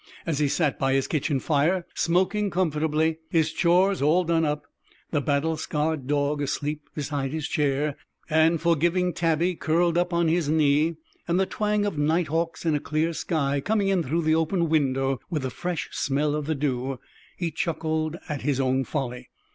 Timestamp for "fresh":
15.51-15.87